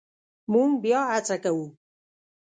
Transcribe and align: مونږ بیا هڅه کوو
مونږ 0.51 0.71
بیا 0.83 1.01
هڅه 1.13 1.35
کوو 1.43 1.65